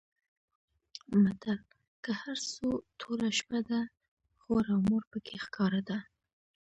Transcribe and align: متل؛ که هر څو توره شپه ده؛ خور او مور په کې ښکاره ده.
متل؛ 1.23 1.59
که 2.03 2.11
هر 2.21 2.37
څو 2.51 2.67
توره 2.99 3.29
شپه 3.37 3.59
ده؛ 3.69 3.79
خور 4.41 4.65
او 4.73 4.79
مور 4.87 5.03
په 5.11 5.17
کې 5.25 5.35
ښکاره 5.43 5.81
ده. 5.89 5.97